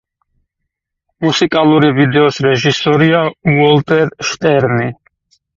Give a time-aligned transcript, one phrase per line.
[1.25, 3.23] მუსიკალური ვიდეოს რეჟისორია
[3.55, 4.91] უოლტერ შტერნი.